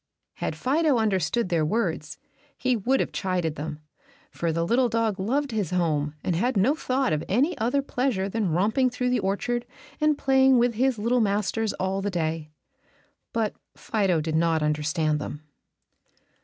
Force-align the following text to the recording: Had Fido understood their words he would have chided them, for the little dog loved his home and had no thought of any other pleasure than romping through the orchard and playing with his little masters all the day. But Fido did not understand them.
Had 0.37 0.55
Fido 0.55 0.97
understood 0.97 1.49
their 1.49 1.63
words 1.63 2.17
he 2.57 2.75
would 2.75 2.99
have 2.99 3.11
chided 3.11 3.53
them, 3.53 3.81
for 4.31 4.51
the 4.51 4.65
little 4.65 4.89
dog 4.89 5.19
loved 5.19 5.51
his 5.51 5.69
home 5.69 6.15
and 6.23 6.35
had 6.35 6.57
no 6.57 6.73
thought 6.73 7.13
of 7.13 7.23
any 7.29 7.55
other 7.59 7.83
pleasure 7.83 8.27
than 8.27 8.49
romping 8.49 8.89
through 8.89 9.09
the 9.11 9.19
orchard 9.19 9.63
and 9.99 10.17
playing 10.17 10.57
with 10.57 10.73
his 10.73 10.97
little 10.97 11.21
masters 11.21 11.73
all 11.73 12.01
the 12.01 12.09
day. 12.09 12.49
But 13.31 13.53
Fido 13.77 14.21
did 14.21 14.35
not 14.35 14.63
understand 14.63 15.19
them. 15.19 15.43